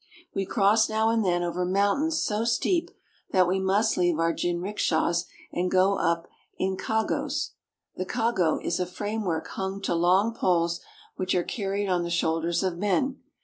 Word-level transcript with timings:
We 0.33 0.47
cross 0.47 0.89
now 0.89 1.09
and 1.09 1.23
then 1.23 1.43
over 1.43 1.63
mountains 1.63 2.23
so 2.23 2.43
steep 2.43 2.89
that 3.29 3.47
we 3.47 3.59
must 3.59 3.97
leave 3.97 4.17
our 4.17 4.33
jinrikishas 4.33 5.25
and 5.53 5.69
go 5.69 5.99
up 5.99 6.27
in 6.57 6.75
kagos 6.75 7.05
(ka'gos). 7.05 7.49
The 7.97 8.05
kago 8.07 8.57
is 8.57 8.79
a 8.79 8.87
framework 8.87 9.49
hung 9.49 9.79
to 9.81 9.93
long 9.93 10.33
poles 10.33 10.81
which 11.17 11.35
are 11.35 11.43
carried 11.43 11.87
on 11.87 12.01
the 12.01 12.09
shoulders 12.09 12.63
of 12.63 12.79
men. 12.79 13.19